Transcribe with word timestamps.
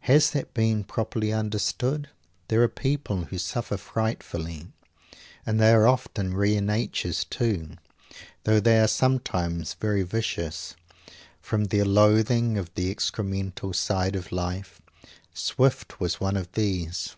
Has 0.00 0.32
that 0.32 0.52
been 0.52 0.82
properly 0.82 1.32
understood? 1.32 2.08
There 2.48 2.60
are 2.60 2.66
people 2.66 3.26
who 3.26 3.38
suffer 3.38 3.76
frightfully 3.76 4.66
and 5.46 5.60
they 5.60 5.70
are 5.70 5.86
often 5.86 6.34
rare 6.34 6.60
natures, 6.60 7.22
too, 7.24 7.76
though 8.42 8.58
they 8.58 8.80
are 8.80 8.88
sometimes 8.88 9.74
very 9.74 10.02
vicious 10.02 10.74
from 11.40 11.66
their 11.66 11.84
loathing 11.84 12.58
of 12.58 12.74
the 12.74 12.92
excremental 12.92 13.72
side 13.72 14.16
of 14.16 14.32
life. 14.32 14.82
Swift 15.34 16.00
was 16.00 16.18
one 16.18 16.36
of 16.36 16.50
these. 16.54 17.14